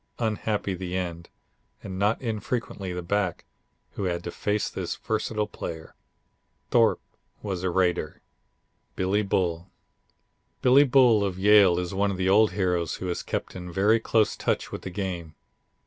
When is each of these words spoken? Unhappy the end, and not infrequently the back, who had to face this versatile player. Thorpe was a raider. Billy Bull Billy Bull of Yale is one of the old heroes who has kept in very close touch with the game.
Unhappy 0.17 0.73
the 0.73 0.97
end, 0.97 1.29
and 1.83 1.99
not 1.99 2.19
infrequently 2.23 2.91
the 2.91 3.03
back, 3.03 3.45
who 3.91 4.05
had 4.05 4.23
to 4.23 4.31
face 4.31 4.67
this 4.67 4.95
versatile 4.95 5.45
player. 5.45 5.93
Thorpe 6.71 7.03
was 7.43 7.61
a 7.61 7.69
raider. 7.69 8.19
Billy 8.95 9.21
Bull 9.21 9.69
Billy 10.63 10.85
Bull 10.85 11.23
of 11.23 11.37
Yale 11.37 11.77
is 11.77 11.93
one 11.93 12.09
of 12.09 12.17
the 12.17 12.29
old 12.29 12.53
heroes 12.53 12.95
who 12.95 13.05
has 13.09 13.21
kept 13.21 13.55
in 13.55 13.71
very 13.71 13.99
close 13.99 14.35
touch 14.35 14.71
with 14.71 14.81
the 14.81 14.89
game. 14.89 15.35